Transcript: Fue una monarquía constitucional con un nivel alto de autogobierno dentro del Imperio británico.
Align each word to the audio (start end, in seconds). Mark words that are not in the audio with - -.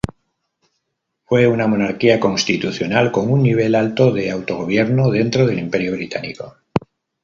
Fue 1.25 1.45
una 1.45 1.67
monarquía 1.67 2.19
constitucional 2.19 3.11
con 3.11 3.31
un 3.31 3.43
nivel 3.43 3.75
alto 3.75 4.09
de 4.11 4.31
autogobierno 4.31 5.11
dentro 5.11 5.45
del 5.45 5.59
Imperio 5.59 5.91
británico. 5.91 6.55